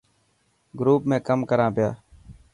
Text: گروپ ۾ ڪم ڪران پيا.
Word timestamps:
گروپ 0.79 1.03
۾ 1.15 1.17
ڪم 1.27 1.39
ڪران 1.49 1.69
پيا. 1.75 1.89